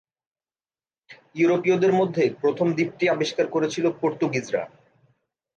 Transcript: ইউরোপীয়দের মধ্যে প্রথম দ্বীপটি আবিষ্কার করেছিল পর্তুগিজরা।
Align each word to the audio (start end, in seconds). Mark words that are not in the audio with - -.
ইউরোপীয়দের 1.35 1.93
মধ্যে 1.93 2.23
প্রথম 2.41 2.67
দ্বীপটি 2.73 3.05
আবিষ্কার 3.09 3.45
করেছিল 3.47 3.85
পর্তুগিজরা। 4.01 4.63